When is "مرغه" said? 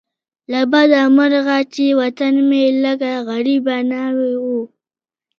1.17-1.57